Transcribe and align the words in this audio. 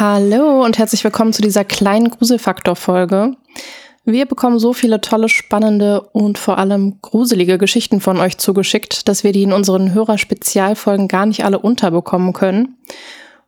Hallo 0.00 0.64
und 0.64 0.78
herzlich 0.78 1.02
willkommen 1.02 1.32
zu 1.32 1.42
dieser 1.42 1.64
kleinen 1.64 2.08
Gruselfaktor-Folge. 2.08 3.34
Wir 4.04 4.26
bekommen 4.26 4.60
so 4.60 4.72
viele 4.72 5.00
tolle, 5.00 5.28
spannende 5.28 6.02
und 6.12 6.38
vor 6.38 6.56
allem 6.56 7.02
gruselige 7.02 7.58
Geschichten 7.58 8.00
von 8.00 8.18
euch 8.20 8.38
zugeschickt, 8.38 9.08
dass 9.08 9.24
wir 9.24 9.32
die 9.32 9.42
in 9.42 9.52
unseren 9.52 9.92
Hörer-Spezialfolgen 9.92 11.08
gar 11.08 11.26
nicht 11.26 11.44
alle 11.44 11.58
unterbekommen 11.58 12.32
können. 12.32 12.76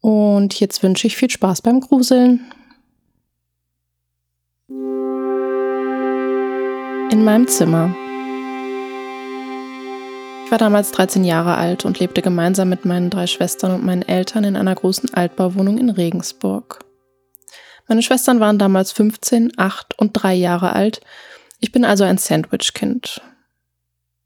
Und 0.02 0.59
jetzt 0.59 0.84
wünsche 0.84 1.08
ich 1.08 1.16
viel 1.16 1.30
Spaß 1.30 1.62
beim 1.62 1.80
Gruseln. 1.80 2.52
In 7.11 7.23
meinem 7.23 7.47
Zimmer. 7.47 7.95
Ich 10.45 10.52
war 10.52 10.58
damals 10.58 10.91
13 10.91 11.23
Jahre 11.23 11.55
alt 11.55 11.86
und 11.86 12.00
lebte 12.00 12.23
gemeinsam 12.23 12.70
mit 12.70 12.84
meinen 12.84 13.11
drei 13.11 13.27
Schwestern 13.27 13.72
und 13.72 13.86
meinen 13.86 14.02
Eltern 14.02 14.44
in 14.44 14.55
einer 14.55 14.73
großen 14.73 15.13
Altbauwohnung 15.13 15.78
in 15.78 15.91
Regensburg. 15.91 16.89
Meine 17.90 18.04
Schwestern 18.04 18.40
waren 18.40 18.59
damals 18.59 18.92
15, 18.92 19.54
8 19.58 19.98
und 19.98 20.12
3 20.14 20.36
Jahre 20.36 20.73
alt. 20.73 21.02
Ich 21.59 21.72
bin 21.72 21.84
also 21.84 22.04
ein 22.04 22.20
Sandwich-Kind. 22.20 23.22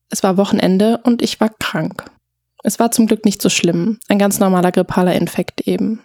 Es 0.09 0.21
war 0.21 0.35
Wochenende 0.35 0.99
und 1.03 1.21
ich 1.21 1.39
war 1.39 1.49
krank. 1.49 2.05
Es 2.63 2.77
war 2.77 2.91
zum 2.91 3.07
Glück 3.07 3.23
nicht 3.23 3.41
so 3.41 3.49
schlimm, 3.49 3.99
ein 4.09 4.19
ganz 4.19 4.39
normaler 4.39 4.73
grippaler 4.73 5.15
Infekt 5.15 5.61
eben. 5.61 6.01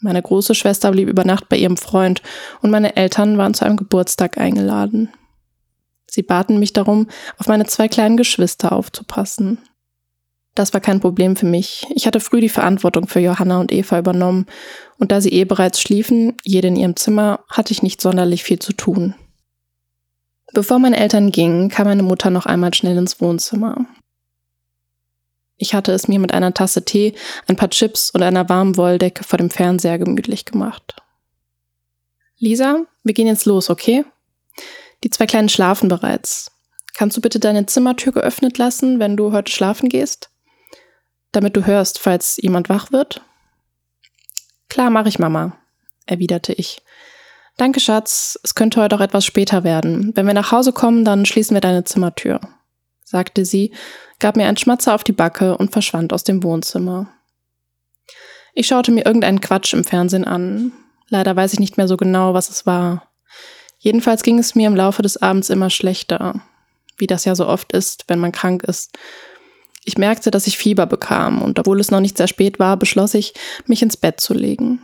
Meine 0.00 0.20
große 0.20 0.54
Schwester 0.54 0.90
blieb 0.90 1.08
über 1.08 1.24
Nacht 1.24 1.48
bei 1.48 1.56
ihrem 1.56 1.78
Freund 1.78 2.20
und 2.60 2.70
meine 2.70 2.96
Eltern 2.96 3.38
waren 3.38 3.54
zu 3.54 3.64
einem 3.64 3.78
Geburtstag 3.78 4.36
eingeladen. 4.36 5.10
Sie 6.06 6.22
baten 6.22 6.58
mich 6.58 6.74
darum, 6.74 7.08
auf 7.38 7.48
meine 7.48 7.64
zwei 7.64 7.88
kleinen 7.88 8.18
Geschwister 8.18 8.72
aufzupassen. 8.72 9.58
Das 10.54 10.72
war 10.72 10.80
kein 10.80 11.00
Problem 11.00 11.34
für 11.34 11.46
mich. 11.46 11.84
Ich 11.94 12.06
hatte 12.06 12.20
früh 12.20 12.40
die 12.40 12.48
Verantwortung 12.48 13.08
für 13.08 13.18
Johanna 13.18 13.58
und 13.58 13.72
Eva 13.72 13.98
übernommen, 13.98 14.46
und 14.98 15.10
da 15.10 15.20
sie 15.20 15.32
eh 15.32 15.44
bereits 15.44 15.80
schliefen, 15.80 16.36
jede 16.44 16.68
in 16.68 16.76
ihrem 16.76 16.94
Zimmer, 16.94 17.40
hatte 17.48 17.72
ich 17.72 17.82
nicht 17.82 18.00
sonderlich 18.00 18.44
viel 18.44 18.60
zu 18.60 18.72
tun. 18.72 19.14
Bevor 20.52 20.78
meine 20.78 20.96
Eltern 20.96 21.32
gingen, 21.32 21.68
kam 21.68 21.88
meine 21.88 22.04
Mutter 22.04 22.30
noch 22.30 22.46
einmal 22.46 22.72
schnell 22.72 22.96
ins 22.96 23.20
Wohnzimmer. 23.20 23.86
Ich 25.56 25.74
hatte 25.74 25.92
es 25.92 26.06
mir 26.06 26.20
mit 26.20 26.32
einer 26.32 26.54
Tasse 26.54 26.84
Tee, 26.84 27.14
ein 27.48 27.56
paar 27.56 27.70
Chips 27.70 28.10
und 28.10 28.22
einer 28.22 28.48
warmen 28.48 28.76
Wolldecke 28.76 29.24
vor 29.24 29.38
dem 29.38 29.50
Fernseher 29.50 29.98
gemütlich 29.98 30.44
gemacht. 30.44 30.96
Lisa, 32.38 32.84
wir 33.02 33.14
gehen 33.14 33.26
jetzt 33.26 33.46
los, 33.46 33.70
okay? 33.70 34.04
Die 35.02 35.10
zwei 35.10 35.26
Kleinen 35.26 35.48
schlafen 35.48 35.88
bereits. 35.88 36.52
Kannst 36.96 37.16
du 37.16 37.20
bitte 37.20 37.40
deine 37.40 37.66
Zimmertür 37.66 38.12
geöffnet 38.12 38.58
lassen, 38.58 39.00
wenn 39.00 39.16
du 39.16 39.32
heute 39.32 39.50
schlafen 39.50 39.88
gehst? 39.88 40.30
Damit 41.36 41.56
du 41.56 41.66
hörst, 41.66 41.98
falls 41.98 42.38
jemand 42.40 42.68
wach 42.68 42.92
wird? 42.92 43.22
Klar, 44.68 44.90
mache 44.90 45.08
ich, 45.08 45.18
Mama, 45.18 45.56
erwiderte 46.06 46.52
ich. 46.52 46.82
Danke, 47.56 47.80
Schatz, 47.80 48.38
es 48.42 48.54
könnte 48.54 48.80
heute 48.80 48.96
auch 48.96 49.00
etwas 49.00 49.24
später 49.24 49.62
werden. 49.62 50.12
Wenn 50.16 50.26
wir 50.26 50.34
nach 50.34 50.50
Hause 50.50 50.72
kommen, 50.72 51.04
dann 51.04 51.24
schließen 51.24 51.54
wir 51.54 51.60
deine 51.60 51.84
Zimmertür, 51.84 52.40
sagte 53.04 53.44
sie, 53.44 53.72
gab 54.18 54.36
mir 54.36 54.46
einen 54.46 54.56
Schmatzer 54.56 54.94
auf 54.94 55.04
die 55.04 55.12
Backe 55.12 55.56
und 55.56 55.72
verschwand 55.72 56.12
aus 56.12 56.24
dem 56.24 56.42
Wohnzimmer. 56.42 57.12
Ich 58.54 58.66
schaute 58.66 58.90
mir 58.90 59.04
irgendeinen 59.06 59.40
Quatsch 59.40 59.72
im 59.72 59.84
Fernsehen 59.84 60.24
an. 60.24 60.72
Leider 61.08 61.36
weiß 61.36 61.52
ich 61.52 61.60
nicht 61.60 61.76
mehr 61.76 61.88
so 61.88 61.96
genau, 61.96 62.34
was 62.34 62.50
es 62.50 62.66
war. 62.66 63.10
Jedenfalls 63.78 64.22
ging 64.22 64.38
es 64.38 64.54
mir 64.54 64.66
im 64.66 64.76
Laufe 64.76 65.02
des 65.02 65.16
Abends 65.20 65.50
immer 65.50 65.70
schlechter, 65.70 66.40
wie 66.96 67.06
das 67.06 67.24
ja 67.24 67.34
so 67.34 67.46
oft 67.46 67.72
ist, 67.72 68.04
wenn 68.08 68.18
man 68.18 68.32
krank 68.32 68.62
ist 68.64 68.96
ich 69.84 69.98
merkte, 69.98 70.30
dass 70.30 70.46
ich 70.46 70.58
Fieber 70.58 70.86
bekam, 70.86 71.42
und 71.42 71.58
obwohl 71.58 71.80
es 71.80 71.90
noch 71.90 72.00
nicht 72.00 72.16
sehr 72.16 72.28
spät 72.28 72.58
war, 72.58 72.76
beschloss 72.76 73.14
ich, 73.14 73.34
mich 73.66 73.82
ins 73.82 73.96
Bett 73.96 74.20
zu 74.20 74.34
legen. 74.34 74.80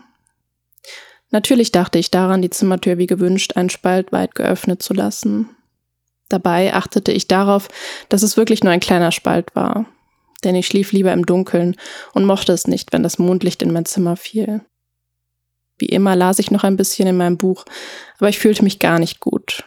Natürlich 1.30 1.72
dachte 1.72 1.98
ich 1.98 2.10
daran, 2.10 2.42
die 2.42 2.50
Zimmertür 2.50 2.98
wie 2.98 3.06
gewünscht 3.06 3.56
einen 3.56 3.70
Spalt 3.70 4.12
weit 4.12 4.34
geöffnet 4.34 4.82
zu 4.82 4.94
lassen. 4.94 5.48
Dabei 6.28 6.74
achtete 6.74 7.12
ich 7.12 7.28
darauf, 7.28 7.68
dass 8.08 8.22
es 8.22 8.36
wirklich 8.36 8.62
nur 8.62 8.72
ein 8.72 8.80
kleiner 8.80 9.12
Spalt 9.12 9.54
war, 9.54 9.86
denn 10.44 10.54
ich 10.54 10.66
schlief 10.66 10.92
lieber 10.92 11.12
im 11.12 11.26
Dunkeln 11.26 11.76
und 12.12 12.24
mochte 12.24 12.52
es 12.52 12.66
nicht, 12.66 12.92
wenn 12.92 13.02
das 13.02 13.18
Mondlicht 13.18 13.62
in 13.62 13.72
mein 13.72 13.84
Zimmer 13.84 14.16
fiel. 14.16 14.60
Wie 15.78 15.86
immer 15.86 16.14
las 16.14 16.38
ich 16.38 16.50
noch 16.50 16.62
ein 16.62 16.76
bisschen 16.76 17.08
in 17.08 17.16
meinem 17.16 17.38
Buch, 17.38 17.64
aber 18.18 18.28
ich 18.28 18.38
fühlte 18.38 18.62
mich 18.62 18.78
gar 18.78 18.98
nicht 18.98 19.20
gut. 19.20 19.64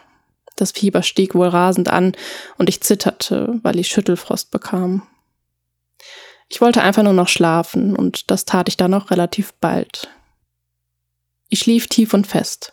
Das 0.56 0.70
Fieber 0.70 1.02
stieg 1.02 1.34
wohl 1.34 1.48
rasend 1.48 1.88
an 1.88 2.12
und 2.56 2.68
ich 2.68 2.82
zitterte, 2.82 3.58
weil 3.62 3.78
ich 3.78 3.88
Schüttelfrost 3.88 4.50
bekam. 4.52 5.02
Ich 6.48 6.60
wollte 6.60 6.82
einfach 6.82 7.02
nur 7.02 7.12
noch 7.12 7.28
schlafen 7.28 7.96
und 7.96 8.30
das 8.30 8.44
tat 8.44 8.68
ich 8.68 8.76
dann 8.76 8.90
noch 8.90 9.10
relativ 9.10 9.54
bald. 9.54 10.08
Ich 11.48 11.60
schlief 11.60 11.88
tief 11.88 12.14
und 12.14 12.26
fest. 12.26 12.72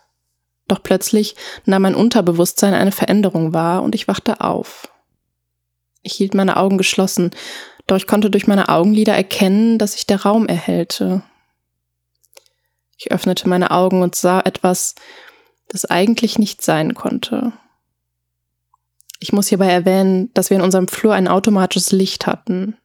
Doch 0.67 0.81
plötzlich 0.81 1.35
nahm 1.65 1.81
mein 1.81 1.95
Unterbewusstsein 1.95 2.73
eine 2.73 2.91
Veränderung 2.91 3.53
wahr 3.53 3.83
und 3.83 3.95
ich 3.95 4.07
wachte 4.07 4.41
auf. 4.41 4.89
Ich 6.01 6.13
hielt 6.13 6.33
meine 6.33 6.57
Augen 6.57 6.77
geschlossen, 6.77 7.31
doch 7.87 7.97
ich 7.97 8.07
konnte 8.07 8.29
durch 8.29 8.47
meine 8.47 8.69
Augenlider 8.69 9.13
erkennen, 9.13 9.77
dass 9.77 9.93
sich 9.93 10.07
der 10.07 10.23
Raum 10.23 10.47
erhellte. 10.47 11.23
Ich 12.97 13.11
öffnete 13.11 13.49
meine 13.49 13.71
Augen 13.71 14.01
und 14.01 14.15
sah 14.15 14.39
etwas, 14.41 14.95
das 15.67 15.85
eigentlich 15.85 16.37
nicht 16.37 16.61
sein 16.61 16.93
konnte. 16.93 17.53
Ich 19.19 19.33
muss 19.33 19.47
hierbei 19.47 19.67
erwähnen, 19.67 20.33
dass 20.33 20.49
wir 20.49 20.57
in 20.57 20.63
unserem 20.63 20.87
Flur 20.87 21.13
ein 21.13 21.27
automatisches 21.27 21.91
Licht 21.91 22.27
hatten. 22.27 22.77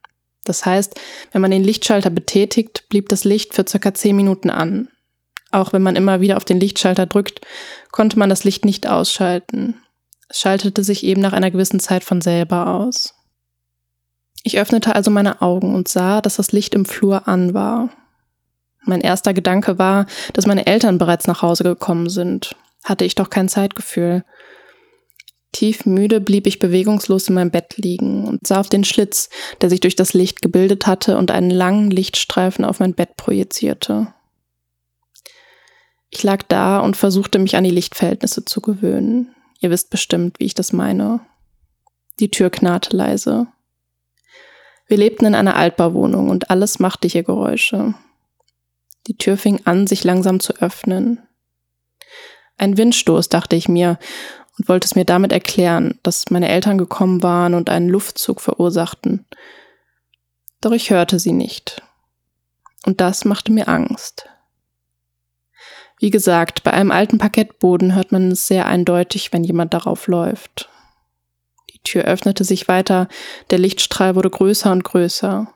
Das 0.47 0.65
heißt, 0.65 0.99
wenn 1.31 1.41
man 1.41 1.51
den 1.51 1.63
Lichtschalter 1.63 2.09
betätigt, 2.09 2.85
blieb 2.89 3.09
das 3.09 3.23
Licht 3.23 3.53
für 3.53 3.65
circa 3.67 3.93
10 3.93 4.15
Minuten 4.15 4.49
an. 4.49 4.89
Auch 5.51 5.73
wenn 5.73 5.81
man 5.81 5.95
immer 5.95 6.21
wieder 6.21 6.37
auf 6.37 6.45
den 6.45 6.59
Lichtschalter 6.59 7.05
drückt, 7.05 7.41
konnte 7.91 8.19
man 8.19 8.29
das 8.29 8.43
Licht 8.43 8.65
nicht 8.65 8.87
ausschalten. 8.87 9.81
Es 10.29 10.39
schaltete 10.39 10.83
sich 10.83 11.03
eben 11.03 11.21
nach 11.21 11.33
einer 11.33 11.51
gewissen 11.51 11.79
Zeit 11.79 12.03
von 12.03 12.21
selber 12.21 12.67
aus. 12.67 13.13
Ich 14.43 14.59
öffnete 14.59 14.95
also 14.95 15.11
meine 15.11 15.41
Augen 15.41 15.73
und 15.73 15.87
sah, 15.87 16.21
dass 16.21 16.35
das 16.35 16.51
Licht 16.51 16.75
im 16.75 16.85
Flur 16.85 17.27
an 17.27 17.53
war. 17.53 17.89
Mein 18.83 19.01
erster 19.01 19.33
Gedanke 19.33 19.77
war, 19.77 20.05
dass 20.33 20.45
meine 20.45 20.67
Eltern 20.67 20.97
bereits 20.97 21.27
nach 21.27 21.41
Hause 21.41 21.63
gekommen 21.63 22.09
sind. 22.09 22.55
Hatte 22.83 23.03
ich 23.03 23.15
doch 23.15 23.29
kein 23.29 23.49
Zeitgefühl. 23.49 24.23
Tief 25.57 25.87
müde 25.87 26.21
blieb 26.21 26.45
ich 26.45 26.59
bewegungslos 26.59 27.29
in 27.29 27.33
meinem 27.33 27.49
Bett 27.49 27.77
liegen 27.77 28.27
und 28.27 28.45
sah 28.45 28.59
auf 28.59 28.69
den 28.69 28.83
Schlitz, 28.83 29.27
der 29.59 29.71
sich 29.71 29.79
durch 29.79 29.95
das 29.95 30.13
Licht 30.13 30.43
gebildet 30.43 30.85
hatte 30.85 31.17
und 31.17 31.31
einen 31.31 31.49
langen 31.49 31.89
Lichtstreifen 31.89 32.63
auf 32.63 32.79
mein 32.79 32.93
Bett 32.93 33.17
projizierte. 33.17 34.13
Ich 36.11 36.21
lag 36.21 36.43
da 36.43 36.79
und 36.79 36.95
versuchte 36.95 37.39
mich 37.39 37.55
an 37.55 37.63
die 37.63 37.71
Lichtverhältnisse 37.71 38.45
zu 38.45 38.61
gewöhnen. 38.61 39.33
Ihr 39.59 39.71
wisst 39.71 39.89
bestimmt, 39.89 40.39
wie 40.39 40.45
ich 40.45 40.53
das 40.53 40.73
meine. 40.73 41.21
Die 42.19 42.29
Tür 42.29 42.51
knarrte 42.51 42.95
leise. 42.95 43.47
Wir 44.85 44.97
lebten 44.97 45.25
in 45.25 45.33
einer 45.33 45.55
Altbauwohnung 45.55 46.29
und 46.29 46.51
alles 46.51 46.77
machte 46.77 47.07
hier 47.07 47.23
Geräusche. 47.23 47.95
Die 49.07 49.17
Tür 49.17 49.37
fing 49.37 49.61
an, 49.65 49.87
sich 49.87 50.03
langsam 50.03 50.39
zu 50.39 50.53
öffnen. 50.57 51.27
Ein 52.57 52.77
Windstoß, 52.77 53.29
dachte 53.29 53.55
ich 53.55 53.67
mir, 53.67 53.97
und 54.57 54.69
wollte 54.69 54.85
es 54.85 54.95
mir 54.95 55.05
damit 55.05 55.31
erklären, 55.31 55.99
dass 56.03 56.29
meine 56.29 56.49
Eltern 56.49 56.77
gekommen 56.77 57.23
waren 57.23 57.53
und 57.53 57.69
einen 57.69 57.89
Luftzug 57.89 58.41
verursachten. 58.41 59.25
Doch 60.61 60.71
ich 60.71 60.89
hörte 60.89 61.19
sie 61.19 61.33
nicht. 61.33 61.83
Und 62.85 63.01
das 63.01 63.25
machte 63.25 63.51
mir 63.51 63.67
Angst. 63.67 64.27
Wie 65.99 66.09
gesagt, 66.09 66.63
bei 66.63 66.71
einem 66.73 66.91
alten 66.91 67.17
Parkettboden 67.17 67.95
hört 67.95 68.11
man 68.11 68.31
es 68.31 68.47
sehr 68.47 68.67
eindeutig, 68.67 69.33
wenn 69.33 69.43
jemand 69.43 69.73
darauf 69.73 70.07
läuft. 70.07 70.69
Die 71.73 71.79
Tür 71.79 72.03
öffnete 72.03 72.43
sich 72.43 72.67
weiter, 72.67 73.07
der 73.49 73.59
Lichtstrahl 73.59 74.15
wurde 74.15 74.29
größer 74.29 74.71
und 74.71 74.83
größer. 74.83 75.51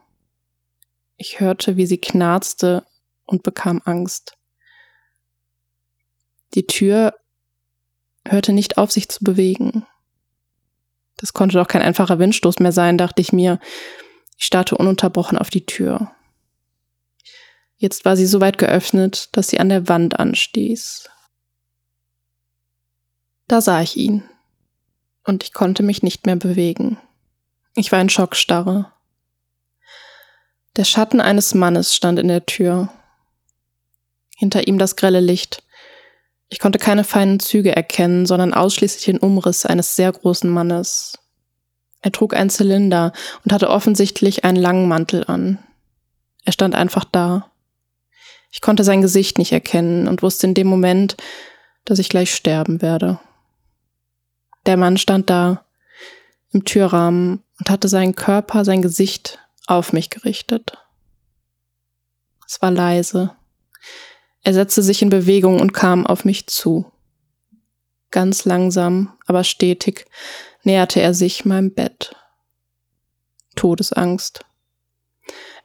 Ich 1.17 1.39
hörte, 1.39 1.77
wie 1.77 1.85
sie 1.85 1.99
knarzte 1.99 2.85
und 3.25 3.43
bekam 3.43 3.81
Angst. 3.85 4.37
Die 6.55 6.65
Tür 6.65 7.13
hörte 8.25 8.53
nicht 8.53 8.77
auf, 8.77 8.91
sich 8.91 9.09
zu 9.09 9.23
bewegen. 9.23 9.85
Das 11.17 11.33
konnte 11.33 11.57
doch 11.57 11.67
kein 11.67 11.81
einfacher 11.81 12.19
Windstoß 12.19 12.59
mehr 12.59 12.71
sein, 12.71 12.97
dachte 12.97 13.21
ich 13.21 13.31
mir. 13.31 13.59
Ich 14.37 14.45
starrte 14.45 14.75
ununterbrochen 14.75 15.37
auf 15.37 15.49
die 15.49 15.65
Tür. 15.65 16.11
Jetzt 17.77 18.05
war 18.05 18.15
sie 18.15 18.25
so 18.25 18.41
weit 18.41 18.57
geöffnet, 18.57 19.29
dass 19.31 19.47
sie 19.47 19.59
an 19.59 19.69
der 19.69 19.87
Wand 19.87 20.19
anstieß. 20.19 21.09
Da 23.47 23.61
sah 23.61 23.81
ich 23.81 23.97
ihn. 23.97 24.23
Und 25.23 25.43
ich 25.43 25.53
konnte 25.53 25.83
mich 25.83 26.03
nicht 26.03 26.25
mehr 26.25 26.35
bewegen. 26.35 26.97
Ich 27.75 27.91
war 27.91 28.01
in 28.01 28.09
Schockstarre. 28.09 28.91
Der 30.75 30.85
Schatten 30.85 31.21
eines 31.21 31.53
Mannes 31.53 31.95
stand 31.95 32.17
in 32.17 32.27
der 32.27 32.45
Tür. 32.45 32.89
Hinter 34.37 34.67
ihm 34.67 34.77
das 34.77 34.95
grelle 34.95 35.19
Licht. 35.19 35.63
Ich 36.51 36.59
konnte 36.59 36.79
keine 36.79 37.05
feinen 37.05 37.39
Züge 37.39 37.73
erkennen, 37.73 38.25
sondern 38.25 38.53
ausschließlich 38.53 39.05
den 39.05 39.19
Umriss 39.19 39.65
eines 39.65 39.95
sehr 39.95 40.11
großen 40.11 40.49
Mannes. 40.49 41.17
Er 42.01 42.11
trug 42.11 42.33
einen 42.35 42.49
Zylinder 42.49 43.13
und 43.45 43.53
hatte 43.53 43.69
offensichtlich 43.69 44.43
einen 44.43 44.57
langen 44.57 44.89
Mantel 44.89 45.23
an. 45.25 45.59
Er 46.43 46.51
stand 46.51 46.75
einfach 46.75 47.05
da. 47.05 47.49
Ich 48.51 48.59
konnte 48.59 48.83
sein 48.83 49.01
Gesicht 49.01 49.37
nicht 49.37 49.53
erkennen 49.53 50.09
und 50.09 50.23
wusste 50.23 50.45
in 50.45 50.53
dem 50.53 50.67
Moment, 50.67 51.15
dass 51.85 51.99
ich 51.99 52.09
gleich 52.09 52.35
sterben 52.35 52.81
werde. 52.81 53.17
Der 54.65 54.75
Mann 54.75 54.97
stand 54.97 55.29
da, 55.29 55.63
im 56.51 56.65
Türrahmen 56.65 57.43
und 57.59 57.69
hatte 57.69 57.87
seinen 57.87 58.13
Körper, 58.13 58.65
sein 58.65 58.81
Gesicht 58.81 59.39
auf 59.67 59.93
mich 59.93 60.09
gerichtet. 60.09 60.77
Es 62.45 62.61
war 62.61 62.71
leise. 62.71 63.33
Er 64.43 64.53
setzte 64.53 64.81
sich 64.81 65.01
in 65.01 65.09
Bewegung 65.09 65.59
und 65.59 65.73
kam 65.73 66.05
auf 66.07 66.25
mich 66.25 66.47
zu. 66.47 66.91
Ganz 68.09 68.45
langsam, 68.45 69.17
aber 69.25 69.43
stetig 69.43 70.05
näherte 70.63 71.01
er 71.01 71.13
sich 71.13 71.45
meinem 71.45 71.73
Bett. 71.73 72.15
Todesangst. 73.55 74.45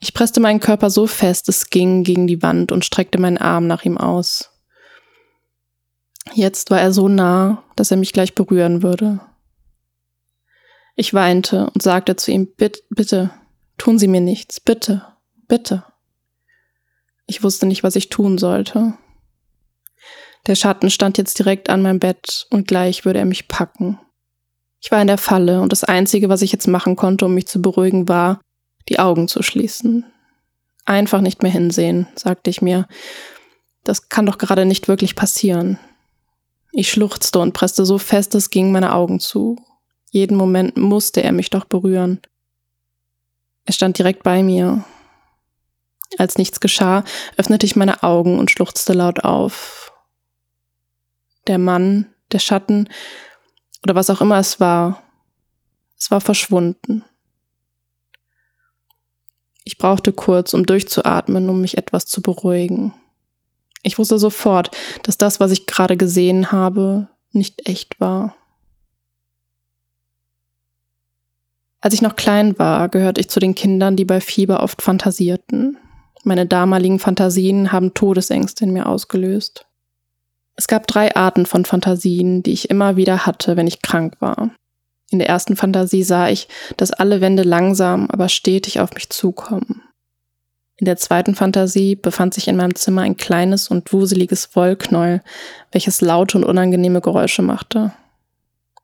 Ich 0.01 0.13
presste 0.13 0.41
meinen 0.41 0.61
Körper 0.61 0.91
so 0.91 1.07
fest 1.07 1.49
es 1.49 1.71
ging 1.71 2.05
gegen 2.05 2.27
die 2.27 2.43
Wand 2.43 2.71
und 2.71 2.85
streckte 2.85 3.19
meinen 3.19 3.39
Arm 3.39 3.67
nach 3.67 3.85
ihm 3.85 3.97
aus. 3.97 4.51
Jetzt 6.35 6.71
war 6.71 6.81
er 6.81 6.93
so 6.93 7.09
nah, 7.09 7.65
dass 7.77 7.91
er 7.91 7.97
mich 7.97 8.13
gleich 8.13 8.35
berühren 8.35 8.83
würde. 8.83 9.21
Ich 10.97 11.15
weinte 11.15 11.71
und 11.73 11.83
sagte 11.83 12.17
zu 12.17 12.31
ihm, 12.31 12.55
bitte, 12.57 12.81
bitte, 12.91 13.31
tun 13.79 13.99
Sie 13.99 14.09
mir 14.09 14.21
nichts, 14.21 14.61
bitte, 14.61 15.07
bitte. 15.47 15.85
Ich 17.27 17.43
wusste 17.43 17.67
nicht, 17.67 17.83
was 17.83 17.97
ich 17.97 18.09
tun 18.09 18.39
sollte. 18.39 18.95
Der 20.47 20.55
Schatten 20.55 20.91
stand 20.91 21.19
jetzt 21.19 21.39
direkt 21.39 21.69
an 21.71 21.83
meinem 21.83 21.99
Bett 21.99 22.47
und 22.51 22.69
gleich 22.69 23.05
würde 23.05 23.19
er 23.19 23.25
mich 23.25 23.49
packen. 23.49 23.99
Ich 24.81 24.93
war 24.93 25.01
in 25.01 25.09
der 25.09 25.19
Falle 25.19 25.61
und 25.61 25.73
das 25.73 25.83
Einzige, 25.83 26.29
was 26.29 26.43
ich 26.43 26.53
jetzt 26.53 26.69
machen 26.69 26.95
konnte, 26.95 27.27
um 27.27 27.35
mich 27.35 27.49
zu 27.49 27.61
beruhigen, 27.61 28.09
war, 28.09 28.41
die 28.89 29.01
Augen 29.01 29.27
zu 29.27 29.43
schließen. 29.43 30.05
Einfach 30.85 31.21
nicht 31.21 31.43
mehr 31.43 31.51
hinsehen, 31.51 32.07
sagte 32.15 32.51
ich 32.51 32.63
mir. 32.63 32.87
Das 33.83 34.09
kann 34.09 34.27
doch 34.27 34.39
gerade 34.39 34.65
nicht 34.65 34.87
wirklich 34.87 35.17
passieren. 35.17 35.79
Ich 36.73 36.91
schluchzte 36.91 37.41
und 37.41 37.53
presste 37.53 37.85
so 37.85 37.99
fest 37.99 38.35
es 38.37 38.51
ging 38.51 38.71
meine 38.71 38.93
Augen 38.93 39.19
zu. 39.19 39.57
Jeden 40.11 40.37
Moment 40.37 40.77
musste 40.77 41.23
er 41.23 41.33
mich 41.33 41.51
doch 41.51 41.65
berühren. 41.65 42.21
Er 43.65 43.73
stand 43.73 43.99
direkt 43.99 44.23
bei 44.23 44.43
mir. 44.45 44.85
Als 46.19 46.39
nichts 46.39 46.61
geschah, 46.61 47.05
öffnete 47.37 47.67
ich 47.67 47.77
meine 47.77 48.03
Augen 48.03 48.39
und 48.39 48.51
schluchzte 48.51 48.93
laut 48.93 49.25
auf. 49.25 49.93
Der 51.47 51.59
Mann, 51.59 52.07
der 52.33 52.39
Schatten 52.39 52.89
oder 53.83 53.95
was 53.95 54.11
auch 54.11 54.21
immer 54.21 54.39
es 54.39 54.59
war, 54.59 55.03
es 55.99 56.11
war 56.11 56.21
verschwunden. 56.21 57.05
Ich 59.65 59.79
brauchte 59.79 60.13
kurz, 60.13 60.55
um 60.55 60.65
durchzuatmen, 60.65 61.49
um 61.49 61.61
mich 61.61 61.77
etwas 61.79 62.07
zu 62.07 62.23
beruhigen. 62.23 62.95
Ich 63.83 63.99
wusste 63.99 64.19
sofort, 64.19 64.71
dass 65.03 65.19
das, 65.19 65.41
was 65.41 65.51
ich 65.51 65.67
gerade 65.67 65.97
gesehen 65.97 66.51
habe, 66.53 67.09
nicht 67.33 67.69
echt 67.69 68.01
war. 68.01 68.35
Als 71.81 71.95
ich 71.95 72.03
noch 72.03 72.17
klein 72.17 72.59
war, 72.59 72.89
gehörte 72.89 73.21
ich 73.21 73.29
zu 73.29 73.39
den 73.39 73.55
Kindern, 73.55 73.95
die 73.97 74.05
bei 74.05 74.21
Fieber 74.21 74.63
oft 74.63 74.83
fantasierten. 74.83 75.79
Meine 76.29 76.45
damaligen 76.45 76.99
Fantasien 76.99 77.71
haben 77.71 77.95
Todesängste 77.95 78.65
in 78.65 78.73
mir 78.73 78.87
ausgelöst. 78.87 79.65
Es 80.57 80.67
gab 80.67 80.89
drei 80.89 81.15
Arten 81.15 81.47
von 81.47 81.65
Fantasien, 81.65 82.43
die 82.43 82.51
ich 82.51 82.69
immer 82.69 82.97
wieder 82.97 83.27
hatte, 83.27 83.57
wenn 83.57 83.69
ich 83.69 83.81
krank 83.81 84.17
war. 84.19 84.51
In 85.13 85.21
der 85.21 85.29
ersten 85.29 85.55
Fantasie 85.55 86.03
sah 86.03 86.29
ich, 86.29 86.49
dass 86.77 86.91
alle 86.91 87.21
Wände 87.21 87.45
langsam, 87.45 88.11
aber 88.11 88.29
stetig 88.29 88.81
auf 88.81 88.93
mich 88.95 89.09
zukommen. 89.11 89.83
In 90.79 90.87
der 90.87 90.97
zweiten 90.97 91.37
Fantasie 91.37 91.95
befand 91.95 92.35
sich 92.35 92.49
in 92.49 92.57
meinem 92.57 92.75
Zimmer 92.75 93.03
ein 93.03 93.17
kleines 93.17 93.69
und 93.69 93.93
wuseliges 93.93 94.57
Wollknäuel, 94.57 95.23
welches 95.71 96.01
laute 96.01 96.39
und 96.39 96.45
unangenehme 96.45 97.03
Geräusche 97.03 97.43
machte. 97.43 97.93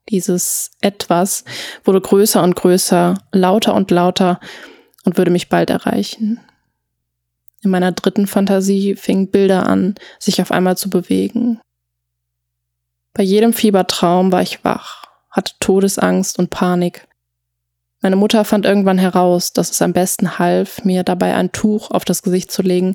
Dieses 0.07 0.71
etwas 0.79 1.43
wurde 1.83 1.99
größer 1.99 2.41
und 2.41 2.55
größer, 2.55 3.15
lauter 3.33 3.73
und 3.73 3.91
lauter 3.91 4.39
und 5.03 5.17
würde 5.17 5.29
mich 5.29 5.49
bald 5.49 5.71
erreichen. 5.71 6.39
In 7.63 7.69
meiner 7.69 7.93
dritten 7.93 8.27
Fantasie 8.27 8.95
fingen 8.95 9.31
Bilder 9.31 9.67
an, 9.67 9.95
sich 10.19 10.41
auf 10.41 10.51
einmal 10.51 10.77
zu 10.77 10.89
bewegen. 10.89 11.59
Bei 13.13 13.23
jedem 13.23 13.53
Fiebertraum 13.53 14.31
war 14.31 14.41
ich 14.41 14.63
wach 14.63 15.03
hatte 15.33 15.53
Todesangst 15.59 16.39
und 16.39 16.51
Panik. 16.51 17.07
Meine 18.01 18.15
Mutter 18.15 18.45
fand 18.45 18.65
irgendwann 18.65 18.99
heraus, 18.99 19.51
dass 19.51 19.71
es 19.71 19.81
am 19.81 19.91
besten 19.91 20.37
half, 20.37 20.85
mir 20.85 21.03
dabei 21.03 21.35
ein 21.35 21.51
Tuch 21.51 21.89
auf 21.91 22.05
das 22.05 22.21
Gesicht 22.21 22.51
zu 22.51 22.61
legen 22.61 22.93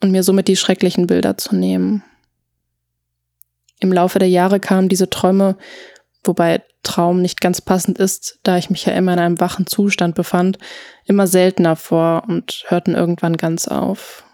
und 0.00 0.12
mir 0.12 0.22
somit 0.22 0.48
die 0.48 0.56
schrecklichen 0.56 1.06
Bilder 1.06 1.36
zu 1.36 1.56
nehmen. 1.56 2.04
Im 3.80 3.92
Laufe 3.92 4.20
der 4.20 4.28
Jahre 4.28 4.60
kamen 4.60 4.88
diese 4.88 5.10
Träume, 5.10 5.56
wobei 6.24 6.62
Traum 6.82 7.22
nicht 7.22 7.40
ganz 7.40 7.60
passend 7.60 7.98
ist, 7.98 8.38
da 8.42 8.56
ich 8.56 8.70
mich 8.70 8.84
ja 8.84 8.92
immer 8.92 9.12
in 9.12 9.18
einem 9.18 9.40
wachen 9.40 9.66
Zustand 9.66 10.14
befand, 10.14 10.58
immer 11.04 11.26
seltener 11.26 11.76
vor 11.76 12.24
und 12.26 12.64
hörten 12.68 12.94
irgendwann 12.94 13.36
ganz 13.36 13.68
auf. 13.68 14.24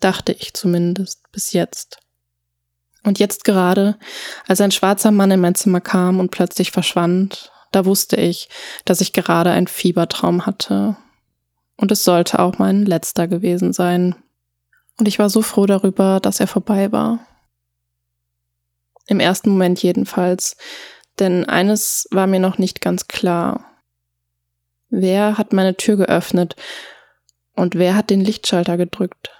Dachte 0.00 0.32
ich 0.32 0.52
zumindest 0.52 1.30
bis 1.32 1.52
jetzt. 1.52 1.98
Und 3.04 3.18
jetzt 3.18 3.44
gerade, 3.44 3.96
als 4.46 4.60
ein 4.60 4.72
schwarzer 4.72 5.12
Mann 5.12 5.30
in 5.30 5.40
mein 5.40 5.54
Zimmer 5.54 5.80
kam 5.80 6.20
und 6.20 6.30
plötzlich 6.30 6.72
verschwand, 6.72 7.52
da 7.72 7.84
wusste 7.84 8.16
ich, 8.16 8.48
dass 8.84 9.00
ich 9.00 9.12
gerade 9.12 9.50
einen 9.50 9.68
Fiebertraum 9.68 10.44
hatte. 10.44 10.96
Und 11.76 11.92
es 11.92 12.04
sollte 12.04 12.38
auch 12.38 12.58
mein 12.58 12.84
letzter 12.84 13.28
gewesen 13.28 13.72
sein. 13.72 14.14
Und 14.98 15.08
ich 15.08 15.18
war 15.18 15.30
so 15.30 15.42
froh 15.42 15.66
darüber, 15.66 16.20
dass 16.20 16.40
er 16.40 16.46
vorbei 16.46 16.90
war. 16.90 17.20
Im 19.06 19.20
ersten 19.20 19.50
Moment 19.50 19.82
jedenfalls. 19.82 20.56
Denn 21.18 21.44
eines 21.44 22.08
war 22.10 22.26
mir 22.26 22.40
noch 22.40 22.58
nicht 22.58 22.80
ganz 22.80 23.08
klar. 23.08 23.64
Wer 24.88 25.38
hat 25.38 25.52
meine 25.52 25.76
Tür 25.76 25.96
geöffnet? 25.96 26.56
Und 27.54 27.74
wer 27.74 27.94
hat 27.96 28.10
den 28.10 28.20
Lichtschalter 28.20 28.76
gedrückt? 28.76 29.30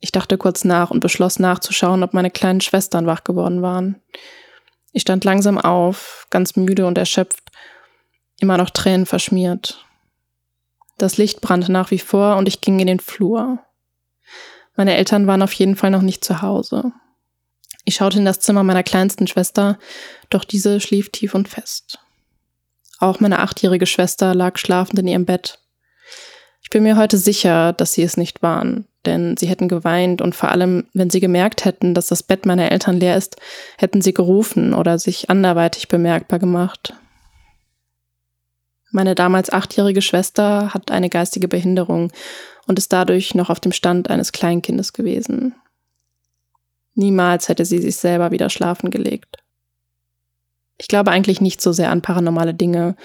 Ich 0.00 0.12
dachte 0.12 0.36
kurz 0.36 0.64
nach 0.64 0.90
und 0.90 1.00
beschloss 1.00 1.38
nachzuschauen, 1.38 2.02
ob 2.02 2.12
meine 2.12 2.30
kleinen 2.30 2.60
Schwestern 2.60 3.06
wach 3.06 3.24
geworden 3.24 3.62
waren. 3.62 4.02
Ich 4.92 5.02
stand 5.02 5.24
langsam 5.24 5.58
auf, 5.58 6.26
ganz 6.30 6.56
müde 6.56 6.86
und 6.86 6.98
erschöpft, 6.98 7.50
immer 8.40 8.56
noch 8.56 8.70
Tränen 8.70 9.06
verschmiert. 9.06 9.84
Das 10.98 11.18
Licht 11.18 11.40
brannte 11.40 11.70
nach 11.70 11.90
wie 11.90 11.98
vor 11.98 12.36
und 12.36 12.48
ich 12.48 12.60
ging 12.60 12.78
in 12.80 12.86
den 12.86 13.00
Flur. 13.00 13.58
Meine 14.76 14.96
Eltern 14.96 15.26
waren 15.26 15.42
auf 15.42 15.52
jeden 15.52 15.76
Fall 15.76 15.90
noch 15.90 16.02
nicht 16.02 16.24
zu 16.24 16.42
Hause. 16.42 16.92
Ich 17.86 17.94
schaute 17.94 18.18
in 18.18 18.26
das 18.26 18.40
Zimmer 18.40 18.62
meiner 18.62 18.82
kleinsten 18.82 19.26
Schwester, 19.26 19.78
doch 20.28 20.44
diese 20.44 20.80
schlief 20.80 21.10
tief 21.10 21.34
und 21.34 21.48
fest. 21.48 21.98
Auch 22.98 23.20
meine 23.20 23.38
achtjährige 23.38 23.86
Schwester 23.86 24.34
lag 24.34 24.58
schlafend 24.58 24.98
in 24.98 25.08
ihrem 25.08 25.24
Bett. 25.24 25.58
Ich 26.62 26.68
bin 26.68 26.82
mir 26.82 26.98
heute 26.98 27.16
sicher, 27.16 27.72
dass 27.72 27.94
sie 27.94 28.02
es 28.02 28.18
nicht 28.18 28.42
waren 28.42 28.86
denn 29.06 29.36
sie 29.36 29.46
hätten 29.46 29.68
geweint 29.68 30.20
und 30.20 30.34
vor 30.34 30.50
allem, 30.50 30.86
wenn 30.92 31.10
sie 31.10 31.20
gemerkt 31.20 31.64
hätten, 31.64 31.94
dass 31.94 32.08
das 32.08 32.22
Bett 32.22 32.44
meiner 32.44 32.70
Eltern 32.70 32.98
leer 32.98 33.16
ist, 33.16 33.36
hätten 33.78 34.02
sie 34.02 34.12
gerufen 34.12 34.74
oder 34.74 34.98
sich 34.98 35.30
anderweitig 35.30 35.88
bemerkbar 35.88 36.38
gemacht. 36.38 36.94
Meine 38.90 39.14
damals 39.14 39.50
achtjährige 39.50 40.02
Schwester 40.02 40.72
hat 40.74 40.90
eine 40.90 41.08
geistige 41.08 41.48
Behinderung 41.48 42.12
und 42.66 42.78
ist 42.78 42.92
dadurch 42.92 43.34
noch 43.34 43.50
auf 43.50 43.60
dem 43.60 43.72
Stand 43.72 44.10
eines 44.10 44.32
Kleinkindes 44.32 44.92
gewesen. 44.92 45.54
Niemals 46.96 47.48
hätte 47.48 47.64
sie 47.64 47.78
sich 47.78 47.96
selber 47.96 48.32
wieder 48.32 48.50
schlafen 48.50 48.90
gelegt. 48.90 49.36
Ich 50.78 50.88
glaube 50.88 51.12
eigentlich 51.12 51.40
nicht 51.40 51.62
so 51.62 51.72
sehr 51.72 51.90
an 51.90 52.02
paranormale 52.02 52.52
Dinge 52.52 52.96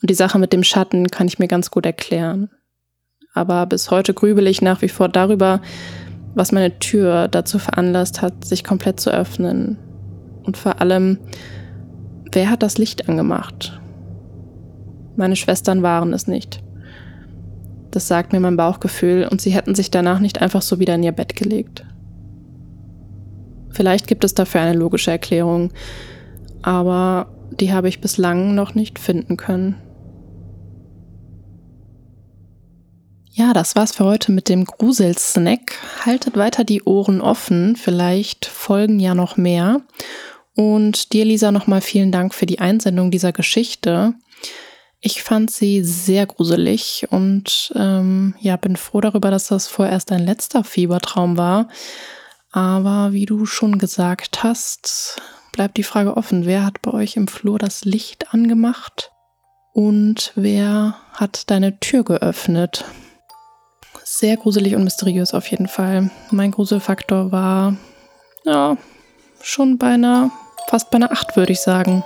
und 0.00 0.08
die 0.08 0.14
Sache 0.14 0.38
mit 0.38 0.52
dem 0.54 0.64
Schatten 0.64 1.08
kann 1.08 1.28
ich 1.28 1.38
mir 1.38 1.48
ganz 1.48 1.70
gut 1.70 1.84
erklären 1.84 2.50
aber 3.34 3.66
bis 3.66 3.90
heute 3.90 4.14
grübel 4.14 4.46
ich 4.46 4.62
nach 4.62 4.82
wie 4.82 4.88
vor 4.88 5.08
darüber, 5.08 5.60
was 6.34 6.52
meine 6.52 6.78
Tür 6.78 7.28
dazu 7.28 7.58
veranlasst 7.58 8.22
hat, 8.22 8.44
sich 8.44 8.64
komplett 8.64 9.00
zu 9.00 9.10
öffnen. 9.10 9.78
Und 10.44 10.56
vor 10.56 10.80
allem, 10.80 11.18
wer 12.32 12.50
hat 12.50 12.62
das 12.62 12.78
Licht 12.78 13.08
angemacht? 13.08 13.80
Meine 15.16 15.36
Schwestern 15.36 15.82
waren 15.82 16.12
es 16.12 16.26
nicht. 16.26 16.62
Das 17.90 18.06
sagt 18.06 18.32
mir 18.32 18.40
mein 18.40 18.56
Bauchgefühl 18.56 19.26
und 19.30 19.40
sie 19.40 19.50
hätten 19.50 19.74
sich 19.74 19.90
danach 19.90 20.20
nicht 20.20 20.40
einfach 20.40 20.62
so 20.62 20.78
wieder 20.78 20.94
in 20.94 21.02
ihr 21.02 21.12
Bett 21.12 21.34
gelegt. 21.34 21.84
Vielleicht 23.80 24.08
gibt 24.08 24.24
es 24.24 24.34
dafür 24.34 24.60
eine 24.60 24.78
logische 24.78 25.10
Erklärung, 25.10 25.72
aber 26.60 27.32
die 27.50 27.72
habe 27.72 27.88
ich 27.88 28.02
bislang 28.02 28.54
noch 28.54 28.74
nicht 28.74 28.98
finden 28.98 29.38
können. 29.38 29.80
Ja, 33.30 33.54
das 33.54 33.76
war's 33.76 33.96
für 33.96 34.04
heute 34.04 34.32
mit 34.32 34.50
dem 34.50 34.66
Gruselsnack. 34.66 35.72
Haltet 36.04 36.36
weiter 36.36 36.62
die 36.62 36.82
Ohren 36.82 37.22
offen, 37.22 37.74
vielleicht 37.74 38.44
folgen 38.44 39.00
ja 39.00 39.14
noch 39.14 39.38
mehr. 39.38 39.80
Und 40.54 41.14
dir, 41.14 41.24
Lisa, 41.24 41.50
nochmal 41.50 41.80
vielen 41.80 42.12
Dank 42.12 42.34
für 42.34 42.44
die 42.44 42.58
Einsendung 42.58 43.10
dieser 43.10 43.32
Geschichte. 43.32 44.12
Ich 45.00 45.22
fand 45.22 45.50
sie 45.50 45.82
sehr 45.82 46.26
gruselig 46.26 47.06
und 47.08 47.72
ähm, 47.76 48.34
ja, 48.40 48.56
bin 48.56 48.76
froh 48.76 49.00
darüber, 49.00 49.30
dass 49.30 49.46
das 49.46 49.68
vorerst 49.68 50.12
ein 50.12 50.26
letzter 50.26 50.64
Fiebertraum 50.64 51.38
war. 51.38 51.68
Aber 52.52 53.12
wie 53.12 53.26
du 53.26 53.46
schon 53.46 53.78
gesagt 53.78 54.42
hast, 54.42 55.20
bleibt 55.52 55.76
die 55.76 55.84
Frage 55.84 56.16
offen, 56.16 56.46
wer 56.46 56.64
hat 56.64 56.82
bei 56.82 56.92
euch 56.92 57.16
im 57.16 57.28
Flur 57.28 57.58
das 57.58 57.84
Licht 57.84 58.34
angemacht 58.34 59.12
und 59.72 60.32
wer 60.34 60.96
hat 61.12 61.50
deine 61.50 61.78
Tür 61.78 62.02
geöffnet? 62.02 62.84
Sehr 64.02 64.36
gruselig 64.36 64.74
und 64.74 64.84
mysteriös 64.84 65.34
auf 65.34 65.46
jeden 65.46 65.68
Fall. 65.68 66.10
Mein 66.30 66.50
Gruselfaktor 66.50 67.30
war, 67.30 67.76
ja, 68.44 68.76
schon 69.40 69.78
beinahe, 69.78 70.30
fast 70.68 70.90
bei 70.90 70.96
einer 70.96 71.12
8 71.12 71.36
würde 71.36 71.52
ich 71.52 71.60
sagen. 71.60 72.02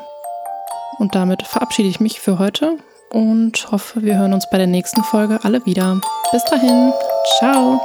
Und 0.99 1.15
damit 1.15 1.43
verabschiede 1.43 1.89
ich 1.89 2.01
mich 2.01 2.21
für 2.21 2.39
heute 2.39 2.79
und 3.11 3.71
hoffe, 3.73 4.03
wir 4.03 4.19
hören 4.19 4.35
uns 4.35 4.49
bei 4.51 4.59
der 4.59 4.67
nächsten 4.67 5.03
Folge 5.03 5.41
alle 5.43 5.65
wieder. 5.65 6.01
Bis 6.33 6.45
dahin, 6.45 6.93
ciao. 7.39 7.81